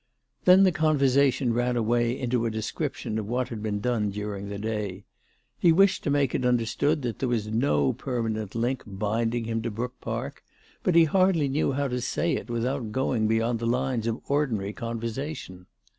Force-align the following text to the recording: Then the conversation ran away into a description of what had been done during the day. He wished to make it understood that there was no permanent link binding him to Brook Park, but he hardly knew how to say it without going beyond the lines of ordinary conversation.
Then 0.45 0.63
the 0.63 0.71
conversation 0.71 1.53
ran 1.53 1.77
away 1.77 2.19
into 2.19 2.47
a 2.47 2.49
description 2.49 3.19
of 3.19 3.27
what 3.27 3.49
had 3.49 3.61
been 3.61 3.79
done 3.79 4.09
during 4.09 4.49
the 4.49 4.57
day. 4.57 5.05
He 5.59 5.71
wished 5.71 6.03
to 6.03 6.09
make 6.09 6.33
it 6.33 6.43
understood 6.43 7.03
that 7.03 7.19
there 7.19 7.29
was 7.29 7.45
no 7.49 7.93
permanent 7.93 8.55
link 8.55 8.81
binding 8.87 9.43
him 9.43 9.61
to 9.61 9.69
Brook 9.69 9.93
Park, 10.01 10.43
but 10.81 10.95
he 10.95 11.03
hardly 11.03 11.47
knew 11.47 11.73
how 11.73 11.87
to 11.87 12.01
say 12.01 12.33
it 12.35 12.49
without 12.49 12.91
going 12.91 13.27
beyond 13.27 13.59
the 13.59 13.67
lines 13.67 14.07
of 14.07 14.21
ordinary 14.27 14.73
conversation. 14.73 15.67